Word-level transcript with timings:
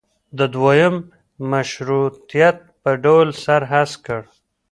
د 0.37 0.39
دویم 0.55 0.95
مشروطیت 1.51 2.57
په 2.81 2.91
ډول 3.03 3.27
سر 3.43 3.61
هسک 3.71 3.99
کړ. 4.05 4.21